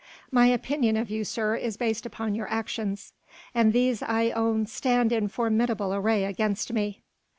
"My 0.31 0.47
opinion 0.47 0.97
of 0.97 1.11
you, 1.11 1.23
sir, 1.23 1.55
is 1.55 1.77
based 1.77 2.07
upon 2.07 2.33
your 2.33 2.49
actions." 2.49 3.13
"And 3.53 3.71
these 3.71 4.01
I 4.01 4.31
own 4.31 4.65
stand 4.65 5.11
in 5.11 5.27
formidable 5.27 5.93
array 5.93 6.25
against 6.25 6.73
me." 6.73 7.03